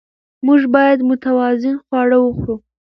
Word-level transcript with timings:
موږ 0.45 0.61
باید 0.75 0.99
متوازن 1.09 1.75
خواړه 1.85 2.17
وخورو 2.21 2.55